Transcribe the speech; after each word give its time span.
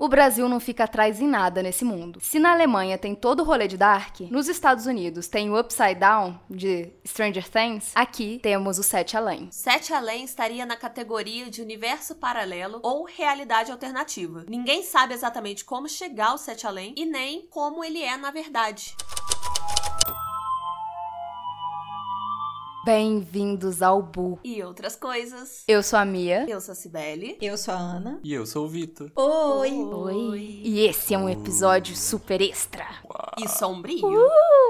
O 0.00 0.08
Brasil 0.08 0.48
não 0.48 0.58
fica 0.58 0.84
atrás 0.84 1.20
em 1.20 1.28
nada 1.28 1.62
nesse 1.62 1.84
mundo. 1.84 2.20
Se 2.22 2.38
na 2.38 2.52
Alemanha 2.52 2.96
tem 2.96 3.14
todo 3.14 3.40
o 3.40 3.44
rolê 3.44 3.68
de 3.68 3.76
Dark, 3.76 4.20
nos 4.30 4.48
Estados 4.48 4.86
Unidos 4.86 5.28
tem 5.28 5.50
o 5.50 5.60
Upside 5.60 5.96
Down, 5.96 6.40
de 6.48 6.90
Stranger 7.06 7.46
Things, 7.46 7.92
aqui 7.94 8.40
temos 8.42 8.78
o 8.78 8.82
Sete 8.82 9.14
Além. 9.14 9.50
Sete 9.52 9.92
Além 9.92 10.24
estaria 10.24 10.64
na 10.64 10.74
categoria 10.74 11.50
de 11.50 11.60
universo 11.60 12.14
paralelo 12.14 12.80
ou 12.82 13.04
realidade 13.04 13.70
alternativa. 13.70 14.46
Ninguém 14.48 14.82
sabe 14.82 15.12
exatamente 15.12 15.66
como 15.66 15.86
chegar 15.86 16.28
ao 16.28 16.38
Sete 16.38 16.66
Além 16.66 16.94
e 16.96 17.04
nem 17.04 17.46
como 17.50 17.84
ele 17.84 18.02
é 18.02 18.16
na 18.16 18.30
verdade. 18.30 18.96
Bem-vindos 22.82 23.82
ao 23.82 24.00
Bu. 24.00 24.38
E 24.42 24.62
outras 24.62 24.96
coisas. 24.96 25.64
Eu 25.68 25.82
sou 25.82 25.98
a 25.98 26.04
Mia. 26.06 26.46
Eu 26.48 26.62
sou 26.62 26.72
a 26.72 26.74
Cibele. 26.74 27.36
Eu 27.38 27.58
sou 27.58 27.74
a 27.74 27.76
Ana. 27.76 28.18
E 28.24 28.32
eu 28.32 28.46
sou 28.46 28.64
o 28.64 28.68
Vitor. 28.70 29.10
Oi. 29.14 29.70
Oi. 29.70 30.60
E 30.64 30.80
esse 30.86 31.12
é 31.12 31.18
um 31.18 31.28
episódio 31.28 31.94
super 31.94 32.40
extra. 32.40 32.86
E 33.38 33.46
sombrio. 33.46 34.00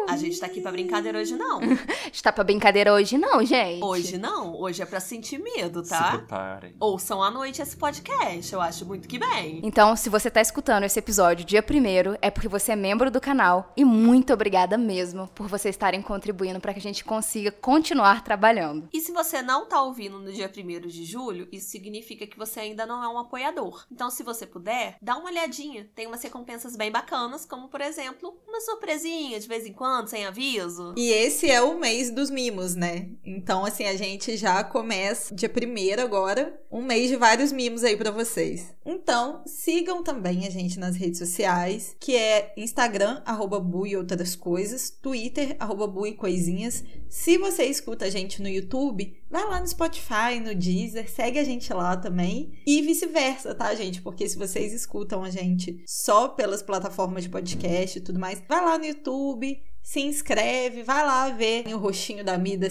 A 0.08 0.16
gente 0.16 0.40
tá 0.40 0.46
aqui 0.46 0.60
pra 0.60 0.72
brincadeira 0.72 1.20
hoje 1.20 1.36
não. 1.36 1.60
Está 2.12 2.32
pra 2.32 2.42
brincadeira 2.42 2.92
hoje 2.92 3.16
não, 3.16 3.44
gente. 3.44 3.84
Hoje 3.84 4.18
não. 4.18 4.60
Hoje 4.60 4.82
é 4.82 4.86
pra 4.86 4.98
sentir 4.98 5.38
medo, 5.38 5.84
Se 5.84 5.90
tá? 5.90 6.16
preparem. 6.18 6.74
Ouçam 6.80 7.22
à 7.22 7.30
noite 7.30 7.62
esse 7.62 7.76
podcast. 7.76 8.52
Eu 8.52 8.60
acho 8.60 8.84
muito 8.84 9.06
que 9.06 9.20
bem. 9.20 9.60
Então, 9.62 9.94
se 9.94 10.08
você 10.08 10.28
tá 10.28 10.40
escutando 10.40 10.82
esse 10.82 10.98
episódio 10.98 11.44
dia 11.46 11.62
primeiro, 11.62 12.18
é 12.20 12.28
porque 12.28 12.48
você 12.48 12.72
é 12.72 12.76
membro 12.76 13.08
do 13.08 13.20
canal 13.20 13.72
e 13.76 13.84
muito 13.84 14.32
obrigada 14.32 14.76
mesmo 14.76 15.28
por 15.28 15.46
vocês 15.46 15.74
estarem 15.76 16.02
contribuindo 16.02 16.58
para 16.58 16.72
que 16.72 16.80
a 16.80 16.82
gente 16.82 17.04
consiga 17.04 17.52
continuar 17.52 17.99
trabalhando. 18.24 18.88
E 18.92 19.00
se 19.00 19.12
você 19.12 19.42
não 19.42 19.66
tá 19.66 19.82
ouvindo 19.82 20.18
no 20.18 20.32
dia 20.32 20.50
1 20.50 20.88
de 20.88 21.04
julho, 21.04 21.48
isso 21.52 21.70
significa 21.70 22.26
que 22.26 22.38
você 22.38 22.60
ainda 22.60 22.86
não 22.86 23.02
é 23.02 23.08
um 23.08 23.18
apoiador. 23.18 23.84
Então, 23.90 24.10
se 24.10 24.22
você 24.22 24.46
puder, 24.46 24.96
dá 25.00 25.16
uma 25.16 25.30
olhadinha. 25.30 25.88
Tem 25.94 26.06
umas 26.06 26.22
recompensas 26.22 26.76
bem 26.76 26.90
bacanas, 26.90 27.44
como 27.44 27.68
por 27.68 27.80
exemplo, 27.80 28.38
uma 28.46 28.60
surpresinha 28.60 29.38
de 29.38 29.48
vez 29.48 29.66
em 29.66 29.72
quando, 29.72 30.08
sem 30.08 30.26
aviso. 30.26 30.94
E 30.96 31.10
esse 31.10 31.50
é 31.50 31.60
o 31.62 31.78
mês 31.78 32.10
dos 32.10 32.30
mimos, 32.30 32.74
né? 32.74 33.10
Então, 33.24 33.64
assim, 33.64 33.84
a 33.84 33.96
gente 33.96 34.36
já 34.36 34.62
começa 34.64 35.34
dia 35.34 35.48
primeiro 35.48 36.02
agora, 36.02 36.60
um 36.70 36.82
mês 36.82 37.08
de 37.08 37.16
vários 37.16 37.52
mimos 37.52 37.84
aí 37.84 37.96
pra 37.96 38.10
vocês. 38.10 38.74
Então, 38.84 39.42
sigam 39.46 40.02
também 40.02 40.46
a 40.46 40.50
gente 40.50 40.78
nas 40.78 40.96
redes 40.96 41.18
sociais, 41.18 41.94
que 42.00 42.16
é 42.16 42.52
Instagram, 42.56 43.22
arroba 43.24 43.60
Bu 43.60 43.86
e 43.86 43.96
outras 43.96 44.34
coisas, 44.34 44.90
Twitter, 44.90 45.56
arroba 45.58 45.86
Bu 45.86 46.06
e 46.06 46.14
coisinhas. 46.14 46.82
Se 47.08 47.36
você 47.38 47.64
escuta 47.64 47.89
a 47.98 48.10
gente 48.10 48.40
no 48.42 48.48
YouTube, 48.48 49.16
vai 49.30 49.44
lá 49.46 49.60
no 49.60 49.66
Spotify, 49.66 50.40
no 50.42 50.54
Deezer, 50.54 51.10
segue 51.10 51.38
a 51.38 51.44
gente 51.44 51.72
lá 51.72 51.96
também. 51.96 52.52
E 52.66 52.82
vice-versa, 52.82 53.54
tá, 53.54 53.74
gente? 53.74 54.00
Porque 54.00 54.28
se 54.28 54.38
vocês 54.38 54.72
escutam 54.72 55.22
a 55.22 55.30
gente 55.30 55.82
só 55.86 56.28
pelas 56.28 56.62
plataformas 56.62 57.24
de 57.24 57.28
podcast 57.28 57.98
e 57.98 58.02
tudo 58.02 58.18
mais, 58.18 58.42
vai 58.48 58.64
lá 58.64 58.78
no 58.78 58.84
YouTube, 58.84 59.60
se 59.82 60.00
inscreve, 60.00 60.82
vai 60.82 61.04
lá 61.04 61.28
ver 61.30 61.66
o 61.74 61.78
rostinho 61.78 62.24
da 62.24 62.38
Mi 62.38 62.54
e 62.54 62.56
da 62.56 62.68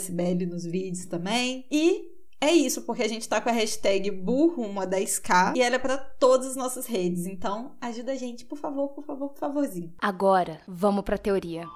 nos 0.48 0.66
vídeos 0.66 1.06
também. 1.06 1.66
E 1.72 2.20
é 2.42 2.54
isso, 2.54 2.83
porque 2.83 3.04
a 3.04 3.08
gente 3.08 3.28
tá 3.28 3.42
com 3.42 3.50
a 3.50 3.54
hashtag 3.54 4.09
burrumo 4.11 4.80
a 4.80 4.88
10k 4.88 5.58
e 5.58 5.61
ela 5.61 5.76
é 5.76 5.80
pra 5.80 5.98
todas 5.98 6.48
as 6.48 6.56
nossas 6.56 6.86
redes. 6.86 7.26
Então, 7.26 7.76
ajuda 7.81 8.14
a 8.14 8.16
gente, 8.16 8.45
por 8.45 8.58
favor, 8.58 8.89
por 8.89 9.04
favor, 9.04 9.30
por 9.30 9.39
favorzinho. 9.39 9.94
Agora, 10.00 10.61
vamos 10.66 11.04
pra 11.04 11.17
teoria. 11.17 11.67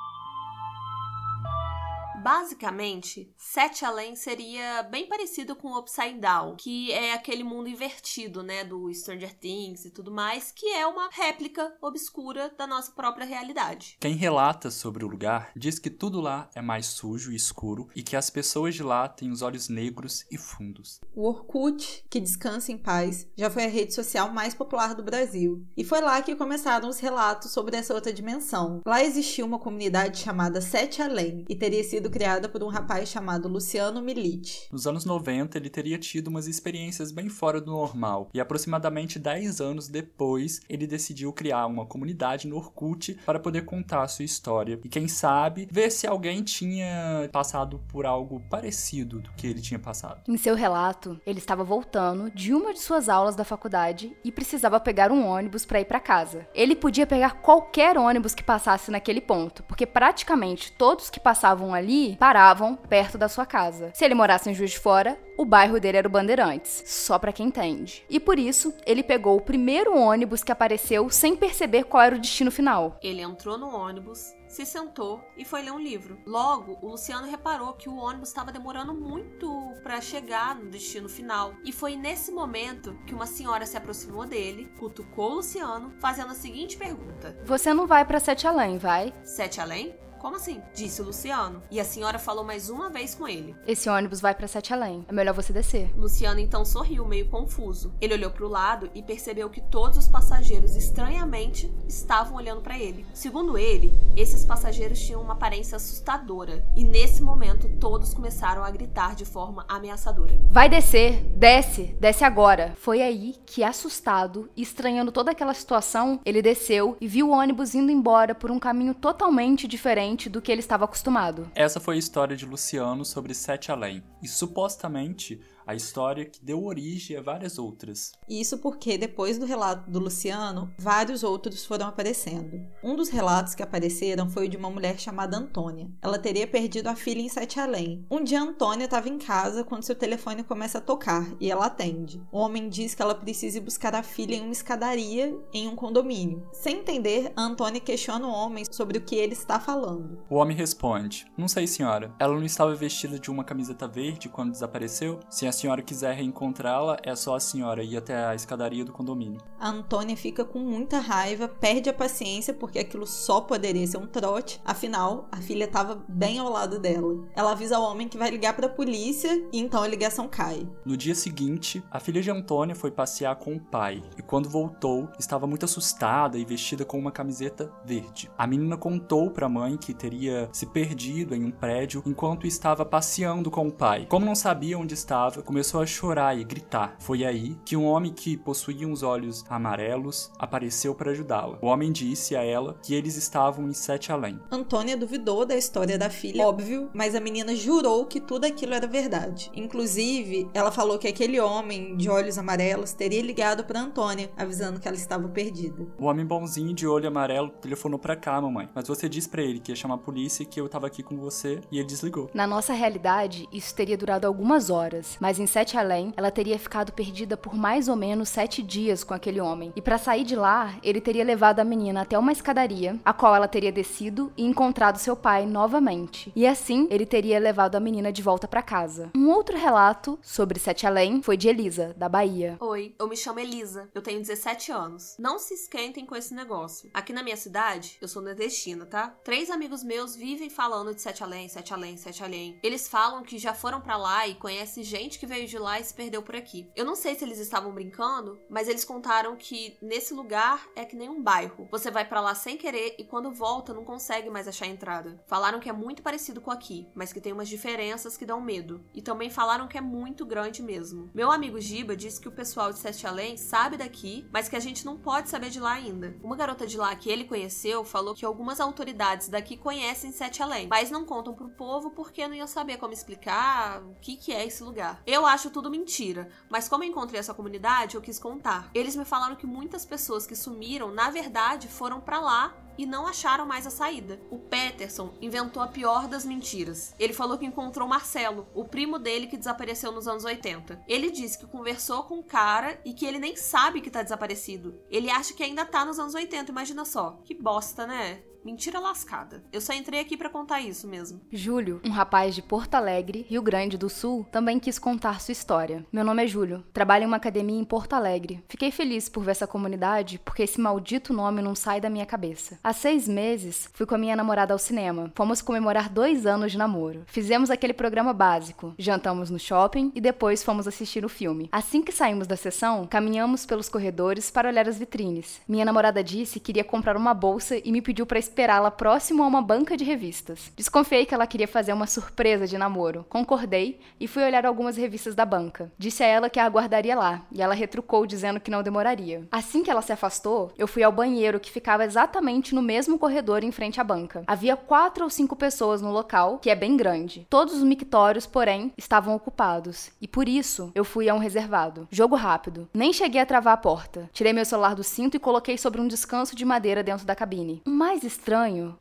Basicamente, 2.23 3.29
Sete 3.35 3.83
Além 3.83 4.16
seria 4.16 4.81
bem 4.83 5.09
parecido 5.09 5.57
com 5.57 5.73
o 5.73 5.77
Upside 5.77 6.19
Down, 6.21 6.55
que 6.55 6.89
é 6.93 7.13
aquele 7.13 7.43
mundo 7.43 7.67
invertido, 7.67 8.41
né, 8.41 8.63
do 8.63 8.89
Stranger 8.93 9.38
Things 9.38 9.83
e 9.83 9.91
tudo 9.91 10.09
mais, 10.09 10.49
que 10.49 10.67
é 10.67 10.88
uma 10.88 11.09
réplica 11.11 11.75
obscura 11.81 12.49
da 12.57 12.66
nossa 12.66 12.94
própria 12.94 13.25
realidade. 13.25 13.97
Quem 13.99 14.16
relata 14.16 14.71
sobre 14.71 15.03
o 15.03 15.07
lugar 15.09 15.51
diz 15.53 15.79
que 15.79 15.89
tudo 15.89 16.21
lá 16.21 16.49
é 16.55 16.61
mais 16.61 16.85
sujo 16.85 17.29
e 17.29 17.35
escuro 17.35 17.89
e 17.94 18.01
que 18.01 18.16
as 18.16 18.29
pessoas 18.29 18.73
de 18.73 18.84
lá 18.84 19.09
têm 19.09 19.29
os 19.29 19.41
olhos 19.41 19.67
negros 19.67 20.25
e 20.31 20.38
fundos. 20.38 21.01
O 21.13 21.28
Orkut, 21.28 22.05
que 22.09 22.22
descansa 22.22 22.72
em 22.72 22.78
paz, 22.78 23.28
já 23.35 23.50
foi 23.50 23.66
a 23.66 23.69
rede 23.69 23.94
social 23.94 24.31
mais 24.31 24.53
popular 24.53 24.95
do 24.95 25.03
Brasil. 25.03 25.67
E 25.75 25.84
foi 25.84 26.00
lá 26.00 26.22
que 26.22 26.38
começaram 26.38 26.88
os 26.88 27.00
relatos 27.00 27.51
sobre 27.51 27.75
essa 27.75 27.94
outra 27.94 28.13
dimensão. 28.13 28.79
Lá 28.85 29.03
existia 29.03 29.45
uma 29.45 29.59
comunidade 29.59 30.19
chamada 30.19 30.61
Sete 30.61 31.01
Além 31.01 31.44
e 31.50 31.55
teria 31.55 31.84
sido 31.84 32.12
criada 32.13 32.47
por 32.47 32.62
um 32.62 32.68
rapaz 32.68 33.09
chamado 33.09 33.47
Luciano 33.47 34.00
Milite. 34.00 34.68
Nos 34.72 34.85
anos 34.85 35.03
90, 35.03 35.57
ele 35.57 35.68
teria 35.68 35.97
tido 35.97 36.28
umas 36.28 36.46
experiências 36.46 37.12
bem 37.12 37.28
fora 37.28 37.59
do 37.59 37.72
normal, 37.72 38.29
e 38.31 38.40
aproximadamente 38.40 39.18
10 39.18 39.59
anos 39.59 39.88
depois, 39.88 40.62
ele 40.69 40.85
decidiu 40.85 41.34
criar 41.34 41.66
uma 41.66 41.88
comunidade 41.88 42.47
no 42.47 42.56
Orkut 42.56 43.18
para 43.25 43.40
poder 43.40 43.66
contar 43.66 44.03
a 44.03 44.07
sua 44.07 44.25
história 44.25 44.79
e, 44.84 44.90
quem 44.90 45.07
sabe, 45.07 45.68
ver 45.72 45.90
se 45.90 46.06
alguém 46.06 46.44
tinha 46.44 47.28
passado 47.31 47.81
por 47.88 48.06
algo 48.06 48.40
parecido 48.47 49.19
do 49.19 49.31
que 49.31 49.47
ele 49.47 49.59
tinha 49.59 49.79
passado. 49.79 50.22
Em 50.28 50.38
seu 50.38 50.53
relato, 50.53 51.19
ele 51.25 51.40
estava 51.40 51.63
voltando 51.63 52.29
de 52.29 52.53
uma 52.53 52.75
de 52.75 52.79
suas 52.79 53.09
aulas 53.09 53.35
da 53.35 53.44
faculdade 53.44 54.16
e 54.23 54.31
precisava 54.31 54.79
pegar 54.79 55.12
um 55.12 55.25
ônibus 55.25 55.66
para 55.66 55.81
ir 55.81 55.85
para 55.85 56.00
casa. 56.00 56.47
Ele 56.53 56.75
podia 56.75 57.07
pegar 57.07 57.41
qualquer 57.41 57.97
ônibus 57.97 58.35
que 58.35 58.44
passasse 58.44 58.91
naquele 58.91 59.19
ponto, 59.19 59.63
porque 59.63 59.88
praticamente 59.88 60.72
todos 60.73 61.09
que 61.09 61.19
passavam 61.19 61.73
ali 61.73 62.03
paravam 62.12 62.75
perto 62.75 63.18
da 63.18 63.28
sua 63.28 63.46
casa. 63.46 63.91
Se 63.94 64.03
ele 64.06 64.16
morasse 64.16 64.50
em 64.50 64.53
Juiz 64.53 64.72
de 64.72 64.80
Fora, 64.80 65.18
o 65.38 65.46
bairro 65.46 65.80
dele 65.80 65.97
era 65.97 66.08
o 66.08 66.12
Bandeirantes, 66.12 66.84
só 66.86 67.18
pra 67.18 67.34
quem 67.34 67.47
entende. 67.47 68.06
E 68.09 68.19
por 68.19 68.38
isso, 68.38 68.74
ele 68.86 69.02
pegou 69.02 69.38
o 69.38 69.41
primeiro 69.41 69.97
ônibus 69.97 70.44
que 70.44 70.52
apareceu 70.52 71.09
sem 71.09 71.36
perceber 71.36 71.84
qual 71.84 72.03
era 72.03 72.16
o 72.16 72.19
destino 72.19 72.52
final. 72.52 72.97
Ele 73.02 73.22
entrou 73.22 73.58
no 73.58 73.75
ônibus, 73.75 74.34
se 74.47 74.66
sentou 74.66 75.19
e 75.36 75.44
foi 75.44 75.64
ler 75.64 75.72
um 75.72 75.80
livro. 75.80 76.19
Logo, 76.25 76.78
o 76.81 76.91
Luciano 76.91 77.28
reparou 77.28 77.74
que 77.74 77.90
o 77.90 77.96
ônibus 77.96 78.30
estava 78.30 78.52
demorando 78.52 78.94
muito 78.94 79.50
para 79.81 80.00
chegar 80.00 80.56
no 80.56 80.70
destino 80.70 81.09
final. 81.09 81.53
E 81.66 81.72
foi 81.72 81.96
nesse 81.96 82.31
momento 82.31 82.96
que 83.08 83.16
uma 83.16 83.25
senhora 83.25 83.66
se 83.66 83.75
aproximou 83.75 84.25
dele, 84.25 84.72
cutucou 84.80 85.31
o 85.31 85.35
Luciano, 85.35 85.94
fazendo 86.00 86.31
a 86.31 86.35
seguinte 86.35 86.78
pergunta: 86.78 87.35
Você 87.46 87.74
não 87.74 87.88
vai 87.88 88.06
pra 88.06 88.20
Sete 88.20 88.47
Além, 88.47 88.78
vai? 88.78 89.12
Sete 89.24 89.59
além? 89.59 89.96
Como 90.23 90.38
assim? 90.38 90.61
Disse 90.73 91.01
o 91.01 91.06
Luciano. 91.06 91.61
E 91.69 91.81
a 91.81 91.84
senhora 91.84 92.17
falou 92.17 92.45
mais 92.45 92.69
uma 92.69 92.89
vez 92.89 93.13
com 93.13 93.28
ele. 93.28 93.53
Esse 93.67 93.89
ônibus 93.89 94.22
vai 94.22 94.34
pra 94.34 94.47
Sete 94.47 94.72
Além. 94.72 95.06
É 95.09 95.11
melhor 95.11 95.34
você 95.34 95.51
descer. 95.51 95.91
Luciano 95.97 96.39
então 96.39 96.63
sorriu, 96.63 97.06
meio 97.06 97.28
confuso. 97.28 97.94
Ele 98.00 98.13
olhou 98.13 98.31
para 98.31 98.45
o 98.45 98.50
lado 98.50 98.89
e 98.95 99.03
percebeu 99.03 99.50
que 99.50 99.59
todos 99.59 99.97
os 99.97 100.07
passageiros 100.07 100.78
estranhamente 100.78 101.69
estavam 101.89 102.38
olhando 102.38 102.61
para 102.61 102.79
ele. 102.79 103.06
Segundo 103.13 103.57
ele, 103.57 103.94
esses 104.16 104.45
passageiros 104.45 104.97
tinham 104.97 105.22
uma 105.22 105.34
aparência 105.34 105.75
assustadora. 105.75 106.66
E 106.73 106.85
nesse 106.85 107.22
momento, 107.22 107.67
todos 107.78 108.13
começaram 108.13 108.63
a 108.63 108.72
gritar 108.72 109.16
de 109.16 109.25
forma 109.25 109.66
ameaçadora. 109.67 110.40
Vai 110.50 110.69
descer, 110.69 111.22
desce, 111.35 111.97
desce 112.00 112.23
agora. 112.23 112.72
Foi 112.78 113.01
aí 113.01 113.35
que, 113.45 113.61
assustado 113.61 114.50
e 114.55 114.61
estranhando 114.61 115.11
toda 115.11 115.31
aquela 115.31 115.53
situação, 115.53 116.22
ele 116.23 116.41
desceu 116.41 116.95
e 117.01 117.09
viu 117.09 117.28
o 117.28 117.34
ônibus 117.34 117.75
indo 117.75 117.91
embora 117.91 118.34
por 118.34 118.50
um 118.50 118.57
caminho 118.57 118.94
totalmente 118.94 119.67
diferente 119.67 120.12
do 120.29 120.41
que 120.41 120.51
ele 120.51 120.62
estava 120.62 120.85
acostumado. 120.85 121.50
Essa 121.56 121.79
foi 121.79 121.96
a 121.96 122.00
história 122.00 122.35
de 122.35 122.46
Luciano 122.46 123.03
sobre 123.03 123.34
Sete 123.34 123.72
Além, 123.72 124.03
e 124.22 124.28
supostamente 124.28 125.40
a 125.66 125.75
história 125.75 126.25
que 126.25 126.44
deu 126.44 126.63
origem 126.63 127.18
a 127.18 127.22
várias 127.22 127.57
outras. 127.57 128.12
Isso 128.29 128.57
porque, 128.57 128.97
depois 128.97 129.38
do 129.38 129.46
relato 129.46 129.90
do 129.90 130.00
Luciano, 130.00 130.74
vários 130.78 131.24
outros 131.24 131.66
foram 131.66 131.88
aparecendo. 131.88 132.62
Um 132.84 132.96
dos 132.96 133.09
relatos 133.09 133.56
que 133.56 133.63
apareceram 133.63 134.29
foi 134.29 134.46
o 134.46 134.50
de 134.50 134.57
uma 134.57 134.69
mulher 134.69 135.00
chamada 135.00 135.38
Antônia. 135.38 135.90
Ela 136.02 136.19
teria 136.19 136.47
perdido 136.47 136.88
a 136.88 136.96
filha 136.96 137.22
em 137.22 137.29
Sete 137.29 137.59
Além. 137.59 138.06
Um 138.12 138.23
dia, 138.23 138.41
Antônia 138.41 138.85
estava 138.85 139.07
em 139.07 139.18
casa 139.18 139.63
quando 139.63 139.84
seu 139.84 139.96
telefone 139.96 140.44
começa 140.44 140.79
a 140.79 140.81
tocar 140.81 141.25
e 141.40 141.50
ela 141.50 141.68
atende. 141.68 142.22
O 142.31 142.40
homem 142.40 142.68
diz 142.68 142.94
que 142.94 143.02
ela 143.02 143.16
precisa 143.16 143.57
ir 143.57 143.62
buscar 143.62 143.96
a 143.96 144.03
filha 144.03 144.35
em 144.35 144.41
uma 144.41 144.52
escadaria 144.52 145.34
em 145.53 145.68
um 145.68 145.76
condomínio. 145.76 146.46
Sem 146.52 146.79
entender, 146.79 147.32
a 147.35 147.41
Antônia 147.41 147.79
questiona 147.79 148.28
o 148.28 148.32
homem 148.32 148.66
sobre 148.70 148.97
o 148.97 149.02
que 149.02 149.16
ele 149.16 149.34
está 149.34 149.59
falando. 149.59 150.20
O 150.29 150.35
homem 150.35 150.55
responde: 150.55 151.26
Não 151.37 151.47
sei, 151.47 151.66
senhora. 151.67 152.14
Ela 152.20 152.35
não 152.35 152.43
estava 152.43 152.76
vestida 152.76 153.17
de 153.17 153.32
uma 153.32 153.43
camiseta 153.43 153.87
verde 153.87 154.28
quando 154.28 154.52
desapareceu? 154.52 155.20
Se 155.29 155.47
a 155.47 155.52
senhora 155.53 155.82
quiser 155.82 156.14
reencontrá-la, 156.14 156.97
é 157.02 157.16
só 157.16 157.35
a 157.35 157.40
senhora 157.40 157.82
ir 157.82 157.96
até 157.96 158.26
a 158.26 158.35
escadaria 158.35 158.84
do 158.84 158.91
condomínio. 158.91 159.40
A 159.58 159.70
Antônia 159.70 160.17
fica 160.17 160.44
com 160.44 160.59
muita 160.59 161.00
raiva, 161.00 161.47
perde 161.47 161.90
a 161.90 161.94
paciência 161.94 162.53
porque 162.53 162.79
aquilo 162.79 163.08
só 163.08 163.40
poderia 163.40 163.88
ser 163.88 163.97
um 163.97 164.08
trote. 164.08 164.59
Afinal, 164.66 165.29
a 165.32 165.38
filha 165.38 165.64
estava 165.64 166.03
bem 166.09 166.40
ao 166.40 166.50
lado 166.50 166.79
dela. 166.79 167.23
Ela 167.35 167.52
avisa 167.52 167.79
o 167.79 167.84
homem 167.84 168.09
que 168.09 168.17
vai 168.17 168.29
ligar 168.29 168.53
para 168.53 168.66
a 168.66 168.70
polícia 168.70 169.32
e 169.53 169.59
então 169.59 169.82
a 169.82 169.88
ligação 169.88 170.28
cai. 170.28 170.67
No 170.84 170.97
dia 170.97 171.16
seguinte, 171.16 171.84
a 171.90 171.99
filha 171.99 172.22
de 172.22 172.32
Antônia 172.32 172.76
foi 172.76 172.91
passear 172.91 173.35
com 173.35 173.56
o 173.56 173.59
pai 173.59 174.03
e 174.17 174.22
quando 174.22 174.49
voltou, 174.49 175.08
estava 175.20 175.47
muito 175.47 175.66
assustada 175.66 176.38
e 176.38 176.44
vestida 176.44 176.84
com 176.84 176.97
uma 176.97 177.11
camiseta 177.11 177.72
verde. 177.85 178.29
A 178.38 178.47
menina 178.47 178.76
contou 178.76 179.29
para 179.29 179.46
a 179.46 179.49
mãe 179.49 179.78
que 179.78 179.94
teria 179.94 180.49
se 180.52 180.66
perdido 180.66 181.35
em 181.35 181.46
um 181.46 181.52
prédio 181.52 182.02
enquanto 182.06 182.47
estava 182.47 182.84
passeando 182.84 183.52
com 183.52 183.67
o 183.67 183.72
pai. 183.72 184.08
Como 184.09 184.26
não 184.26 184.35
sabia 184.35 184.78
onde 184.78 184.96
estava, 184.96 185.42
começou 185.43 185.81
a 185.81 185.85
chorar 185.85 186.37
e 186.37 186.43
gritar. 186.43 186.95
Foi 186.99 187.23
aí 187.23 187.57
que 187.66 187.75
um 187.75 187.85
homem 187.85 188.11
que 188.11 188.37
possuía 188.37 188.87
uns 188.87 189.03
olhos 189.03 189.43
amarelos 189.49 190.31
apareceu 190.40 190.95
para 190.95 191.11
ajudá-la. 191.11 191.57
O 191.61 191.67
homem 191.67 191.91
disse 191.91 192.35
a 192.35 192.43
ela 192.43 192.78
que 192.81 192.93
eles 192.93 193.16
estavam 193.16 193.67
em 193.67 193.73
Sete 193.73 194.11
Além. 194.11 194.40
Antônia 194.51 194.97
duvidou 194.97 195.45
da 195.45 195.55
história 195.55 195.97
da 195.97 196.09
filha, 196.09 196.45
óbvio, 196.45 196.90
mas 196.93 197.16
a 197.16 197.19
menina 197.19 197.55
jurou 197.55 198.05
que 198.05 198.19
tudo 198.19 198.45
aquilo 198.45 198.73
era 198.73 198.87
verdade. 198.87 199.51
Inclusive, 199.55 200.49
ela 200.53 200.72
falou 200.72 200.97
que 200.97 201.07
aquele 201.07 201.40
homem 201.40 201.96
de 201.97 202.09
olhos 202.09 202.37
amarelos 202.37 202.93
teria 202.93 203.22
ligado 203.22 203.63
para 203.63 203.81
Antônia, 203.81 204.31
avisando 204.37 204.79
que 204.79 204.87
ela 204.87 204.97
estava 204.97 205.28
perdida. 205.28 205.85
O 205.97 206.05
homem 206.05 206.25
bonzinho 206.25 206.73
de 206.73 206.87
olho 206.87 207.07
amarelo 207.07 207.49
telefonou 207.49 207.99
para 207.99 208.16
cá, 208.16 208.41
mamãe. 208.41 208.69
Mas 208.73 208.87
você 208.87 209.09
disse 209.09 209.29
para 209.29 209.41
ele 209.41 209.59
que 209.59 209.72
ia 209.72 209.75
chamar 209.75 209.96
a 209.96 209.99
polícia 209.99 210.43
e 210.43 210.46
que 210.46 210.59
eu 210.59 210.69
tava 210.69 210.87
aqui 210.87 211.03
com 211.03 211.17
você 211.17 211.59
e 211.72 211.78
ele 211.79 211.87
desligou. 211.87 212.29
Na 212.34 212.47
nossa 212.47 212.73
realidade, 212.73 213.47
isso 213.51 213.75
teria 213.75 213.97
durado 213.97 214.28
algumas 214.28 214.69
horas, 214.69 215.17
mas 215.19 215.33
em 215.40 215.47
Sete 215.47 215.78
Além, 215.78 216.14
ela 216.18 216.32
teria 216.32 216.58
ficado 216.58 216.91
perdida 216.91 217.38
por 217.38 217.56
mais 217.56 217.88
ou 217.88 217.96
menos 217.96 218.30
sete 218.30 218.62
dias 218.62 219.03
com 219.03 219.14
aquele 219.14 219.40
homem. 219.40 219.72
E 219.76 219.82
para 219.82 219.97
sair 219.97 220.24
de 220.24 220.35
lá, 220.35 220.76
ele 220.84 221.02
teria 221.02 221.24
levado 221.24 221.59
a 221.59 221.64
menina 221.64 222.02
até 222.02 222.18
uma 222.18 222.32
escadaria, 222.32 223.00
a 223.03 223.14
qual 223.14 223.35
ela 223.35 223.47
teria 223.47 223.72
descido 223.72 224.32
e 224.38 224.46
encontrado 224.46 224.97
seu 224.97 225.16
pai 225.16 225.46
novamente. 225.46 226.32
E 226.35 226.46
assim, 226.46 226.88
ele 226.90 227.06
teria 227.06 227.40
levado 227.40 227.76
a 227.76 227.80
menina 227.80 228.12
de 228.12 228.22
volta 228.22 228.47
para 228.47 228.62
casa. 228.62 229.12
Um 229.16 229.30
outro 229.30 229.58
relato 229.58 230.18
sobre 230.22 230.59
Sete 230.59 230.85
Além 230.85 231.22
foi 231.22 231.38
de 231.38 231.47
Elisa, 231.47 231.94
da 231.97 232.08
Bahia. 232.08 232.58
Oi, 232.59 232.96
eu 233.00 233.08
me 233.08 233.16
chamo 233.18 233.40
Elisa, 233.40 233.90
eu 233.94 234.02
tenho 234.02 234.20
17 234.20 234.72
anos. 234.72 235.16
Não 235.20 235.40
se 235.40 235.53
esquentem 235.53 236.06
com 236.06 236.16
esse 236.16 236.34
negócio. 236.34 236.90
Aqui 236.94 237.14
na 237.14 237.24
minha 237.24 237.38
cidade, 237.38 237.97
eu 238.02 238.08
sou 238.08 238.22
nordestina, 238.22 238.85
tá? 238.85 239.16
Três 239.24 239.50
amigos 239.50 239.84
meus 239.84 240.16
vivem 240.16 240.50
falando 240.50 240.94
de 240.94 241.02
Sete 241.02 241.24
Além, 241.24 241.47
Sete 241.50 241.74
Além, 241.74 241.97
Sete 241.97 242.24
Além. 242.24 242.59
Eles 242.64 242.88
falam 242.88 243.24
que 243.24 243.38
já 243.38 243.53
foram 243.53 243.82
para 243.82 243.97
lá 243.97 244.28
e 244.28 244.35
conhecem 244.35 244.84
gente 244.84 245.20
que 245.23 245.28
veio 245.28 245.47
de 245.47 245.58
lá 245.58 245.79
e 245.79 245.84
se 245.85 245.93
perdeu 245.93 246.22
por 246.22 246.35
aqui. 246.35 246.70
Eu 246.75 246.84
não 246.84 246.96
sei 246.96 247.16
se 247.16 247.23
eles 247.23 247.40
estavam 247.40 247.72
brincando, 247.72 248.37
mas 248.49 248.67
eles 248.67 248.84
contaram 248.84 249.37
que 249.37 249.78
nesse 249.81 250.14
lugar 250.14 250.67
é 250.75 250.84
que 250.84 250.97
nem 250.97 251.08
um 251.08 251.23
bairro. 251.23 251.66
Você 251.72 251.90
vai 251.90 252.03
para 252.03 252.20
lá 252.20 252.35
sem 252.35 252.58
querer 252.58 252.96
e 252.99 253.05
quando 253.05 253.31
volta 253.31 253.73
não 253.73 253.85
consegue 253.85 254.29
mais 254.29 254.49
achar 254.49 254.66
a 254.66 254.67
entrada. 254.67 255.23
Falaram 255.25 255.61
que 255.61 255.70
é 255.70 255.72
muito 255.72 256.01
parecido 256.01 256.41
com 256.41 256.51
aqui, 256.51 256.89
mas 256.93 257.13
que 257.13 257.22
tem 257.22 257.31
umas 257.31 257.48
diferenças 257.48 258.17
que 258.17 258.25
dão 258.25 258.41
medo. 258.41 258.84
E 258.93 259.01
também 259.01 259.29
falaram 259.29 259.65
que 259.65 259.77
é 259.77 259.81
muito 259.81 260.25
grande 260.25 260.62
mesmo. 260.62 261.10
Meu 261.13 261.31
amigo 261.31 261.62
Giba 261.62 261.96
disse 261.96 262.20
que 262.20 262.27
o 262.27 262.34
pessoal 262.34 262.74
de 262.74 262.79
Sete 262.79 263.08
Além 263.08 263.38
sabe 263.38 263.77
daqui, 263.77 264.27
mas 264.29 264.50
que 264.50 264.58
a 264.58 264.60
gente 264.60 264.86
não 264.86 264.98
pode 264.98 265.29
saber 265.29 265.50
de 265.50 265.60
lá 265.62 265.72
ainda. 265.72 266.17
Uma 266.22 266.36
garota 266.36 266.67
de 266.67 266.77
lá 266.77 266.93
que 266.98 267.10
ele 267.10 267.24
conheceu 267.24 267.86
falou 267.86 268.13
que 268.13 268.25
algumas 268.25 268.60
autoridades 268.60 269.29
daqui 269.29 269.55
conhecem 269.55 270.12
Sete 270.12 270.43
Além, 270.43 270.67
mas 270.67 270.91
não 270.91 271.05
contam 271.05 271.34
pro 271.34 271.48
povo 271.48 271.91
porque 271.91 272.27
não 272.27 272.36
iam 272.36 272.46
saber 272.46 272.75
como 272.75 272.91
explicar 272.91 273.81
o 273.84 273.96
que, 274.01 274.17
que 274.17 274.34
é 274.34 274.46
esse 274.46 274.62
lugar. 274.62 275.01
Eu 275.13 275.27
acho 275.27 275.51
tudo 275.51 275.69
mentira, 275.69 276.27
mas 276.50 276.67
como 276.67 276.83
encontrei 276.83 277.19
essa 277.19 277.36
comunidade, 277.36 277.93
eu 277.93 278.01
quis 278.01 278.17
contar. 278.17 278.71
Eles 278.74 278.95
me 278.95 279.05
falaram 279.05 279.36
que 279.36 279.45
muitas 279.45 279.86
pessoas 279.86 280.25
que 280.25 280.36
sumiram, 280.36 280.91
na 280.91 281.12
verdade, 281.12 281.67
foram 281.67 282.01
para 282.01 282.19
lá 282.19 282.51
e 282.79 282.83
não 282.88 283.05
acharam 283.05 283.45
mais 283.45 283.67
a 283.67 283.69
saída. 283.69 284.19
O 284.31 284.39
Peterson 284.39 285.13
inventou 285.21 285.62
a 285.62 285.67
pior 285.67 286.07
das 286.07 286.25
mentiras. 286.25 286.95
Ele 286.98 287.13
falou 287.13 287.38
que 287.38 287.45
encontrou 287.45 287.88
Marcelo, 287.88 288.48
o 288.55 288.65
primo 288.65 288.98
dele 288.98 289.27
que 289.27 289.38
desapareceu 289.38 289.91
nos 289.91 290.07
anos 290.07 290.25
80. 290.25 290.83
Ele 290.88 291.12
disse 291.12 291.38
que 291.38 291.45
conversou 291.45 292.05
com 292.05 292.17
o 292.17 292.24
cara 292.24 292.81
e 292.83 292.91
que 292.91 293.05
ele 293.05 293.19
nem 293.19 293.36
sabe 293.36 293.81
que 293.81 293.91
tá 293.91 294.01
desaparecido. 294.01 294.81
Ele 294.89 295.12
acha 295.12 295.36
que 295.36 295.43
ainda 295.43 295.63
tá 295.63 295.86
nos 295.86 296.00
anos 296.00 296.15
80, 296.15 296.50
imagina 296.50 296.86
só. 296.86 297.19
Que 297.24 297.36
bosta, 297.36 297.86
né? 297.86 298.24
Mentira 298.43 298.79
lascada. 298.79 299.41
Eu 299.51 299.62
só 299.62 299.74
entrei 299.74 300.00
aqui 300.00 300.17
para 300.17 300.29
contar 300.29 300.62
isso 300.62 300.88
mesmo. 300.88 301.22
Júlio, 301.31 301.81
um 301.86 301.89
rapaz 301.89 302.36
de 302.36 302.41
Porto 302.41 302.75
Alegre, 302.75 303.25
Rio 303.29 303.41
Grande 303.41 303.77
do 303.77 303.89
Sul, 303.89 304.25
também 304.31 304.60
quis 304.60 304.77
contar 304.77 305.22
sua 305.22 305.31
história. 305.31 305.86
Meu 305.91 306.03
nome 306.03 306.24
é 306.24 306.27
Júlio, 306.27 306.63
trabalho 306.74 307.03
em 307.03 307.07
uma 307.07 307.17
academia 307.17 307.60
em 307.60 307.63
Porto 307.63 307.93
Alegre. 307.93 308.43
Fiquei 308.50 308.69
feliz 308.69 309.07
por 309.07 309.24
ver 309.24 309.31
essa 309.31 309.48
comunidade 309.48 310.19
porque 310.25 310.43
esse 310.43 310.60
maldito 310.60 311.13
nome 311.13 311.41
não 311.41 311.55
sai 311.55 311.79
da 311.79 311.89
minha 311.89 312.05
cabeça. 312.05 312.60
Há 312.63 312.74
seis 312.74 313.07
meses, 313.07 313.69
fui 313.74 313.86
com 313.86 313.95
a 313.95 313.98
minha 313.98 314.15
namorada 314.15 314.53
ao 314.53 314.60
cinema. 314.60 315.12
Fomos 315.15 315.41
comemorar 315.41 315.89
dois 315.89 316.25
anos 316.25 316.51
de 316.51 316.57
namoro. 316.57 317.03
Fizemos 317.07 317.50
aquele 317.50 317.74
programa 317.74 318.13
básico, 318.13 318.74
jantamos 318.77 319.29
no 319.29 319.39
shopping 319.39 319.91
e 319.96 320.01
depois 320.01 320.43
fomos 320.43 320.67
assistir 320.67 321.05
o 321.05 321.10
filme. 321.10 321.48
Assim 321.51 321.81
que 321.81 321.91
saímos 321.91 322.27
da 322.27 322.36
sessão, 322.36 322.86
caminhamos 322.88 323.46
pelos 323.46 323.69
corredores 323.69 324.29
para 324.29 324.50
olhar 324.50 324.67
as 324.67 324.77
vitrines. 324.77 325.39
Minha 325.48 325.65
namorada 325.65 326.03
disse 326.03 326.39
que 326.39 326.53
queria 326.53 326.63
comprar 326.63 326.96
uma 326.96 327.13
bolsa 327.13 327.57
e 327.57 327.72
me 327.72 327.81
pediu 327.81 328.05
para 328.05 328.19
esperá-la 328.34 328.72
próximo 328.72 329.22
a 329.22 329.27
uma 329.27 329.44
banca 329.44 329.77
de 329.77 329.84
revistas. 329.84 330.51
Desconfiei 330.58 331.06
que 331.06 331.13
ela 331.13 331.27
queria 331.27 331.48
fazer 331.48 331.72
uma 331.72 331.86
surpresa 331.86 332.48
de 332.48 332.58
namoro. 332.58 333.06
Concordei 333.08 333.80
e 334.00 334.08
fui 334.08 334.24
olhar 334.24 334.44
algumas 334.44 334.75
revistas 334.75 335.13
da 335.13 335.24
banca. 335.24 335.72
Disse 335.77 336.03
a 336.03 336.08
ela 336.08 336.30
que 336.32 336.39
a 336.39 336.46
aguardaria 336.46 336.96
lá, 336.96 337.22
e 337.32 337.44
ela 337.44 337.53
retrucou 337.53 338.08
dizendo 338.08 338.39
que 338.39 338.50
não 338.50 338.63
demoraria. 338.63 339.27
Assim 339.32 339.62
que 339.62 339.70
ela 339.70 339.84
se 339.84 339.94
afastou, 339.94 340.51
eu 340.58 340.68
fui 340.68 340.82
ao 340.82 340.91
banheiro 340.91 341.39
que 341.39 341.51
ficava 341.51 341.86
exatamente 341.86 342.56
no 342.56 342.62
mesmo 342.63 342.98
corredor 342.98 343.44
em 343.44 343.51
frente 343.51 343.80
à 343.80 343.84
banca. 343.84 344.24
Havia 344.25 344.56
quatro 344.56 345.03
ou 345.03 345.10
cinco 345.12 345.36
pessoas 345.36 345.80
no 345.80 345.91
local, 345.91 346.39
que 346.39 346.50
é 346.50 346.56
bem 346.56 346.75
grande. 346.75 347.27
Todos 347.30 347.53
os 347.53 347.63
mictórios, 347.63 348.25
porém, 348.25 348.74
estavam 348.75 349.13
ocupados, 349.13 349.91
e 350.01 350.08
por 350.08 350.27
isso 350.27 350.72
eu 350.74 350.84
fui 350.84 351.08
a 351.08 351.13
um 351.13 351.20
reservado. 351.20 351.88
Jogo 351.91 352.15
rápido. 352.15 352.68
Nem 352.74 352.91
cheguei 352.91 353.22
a 353.22 353.27
travar 353.27 353.53
a 353.53 353.58
porta. 353.58 354.10
Tirei 354.12 354.34
meu 354.34 354.44
celular 354.44 354.74
do 354.74 354.84
cinto 354.84 355.15
e 355.15 355.20
coloquei 355.20 355.56
sobre 355.56 355.80
um 355.80 355.88
descanso 355.88 356.36
de 356.36 356.44
madeira 356.44 356.82
dentro 356.82 357.06
da 357.06 357.15
cabine. 357.15 357.62
O 357.68 357.70
mais 357.70 358.03
estranho 358.03 358.23